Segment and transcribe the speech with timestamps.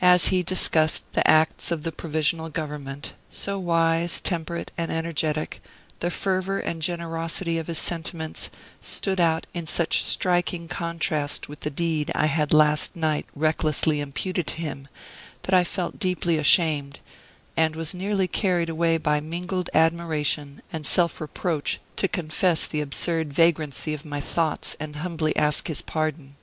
[0.00, 5.60] As he discussed the acts of the provisional government, so wise, temperate, and energetic,
[6.00, 8.48] the fervor and generosity of his sentiments
[8.80, 14.46] stood out in such striking contrast with the deed I had last night recklessly imputed
[14.46, 14.88] to him
[15.42, 17.00] that I felt deeply ashamed,
[17.54, 23.30] and was nearly carried away by mingled admiration and self reproach to confess the absurd
[23.30, 26.36] vagrancy of my thoughts and humbly ask his pardon.